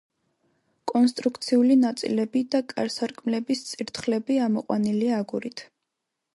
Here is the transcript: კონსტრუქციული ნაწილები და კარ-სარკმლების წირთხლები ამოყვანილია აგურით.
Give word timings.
კონსტრუქციული 0.91 1.75
ნაწილები 1.81 2.43
და 2.55 2.63
კარ-სარკმლების 2.73 3.63
წირთხლები 3.69 4.41
ამოყვანილია 4.49 5.23
აგურით. 5.25 5.67